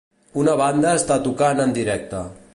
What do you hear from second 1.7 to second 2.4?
directe.